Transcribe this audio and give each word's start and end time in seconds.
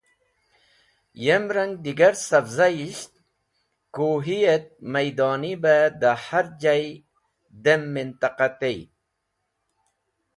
Yem 1.25 1.45
rang 1.55 1.73
digar 1.83 2.15
savziyisht, 2.27 3.13
kuhi 3.95 4.39
et 4.55 4.65
maydoni 4.91 5.51
be 5.63 5.75
har 6.25 6.47
jay 6.61 6.83
dem 7.63 7.81
mintiqah 7.93 8.53
tey. 8.59 8.79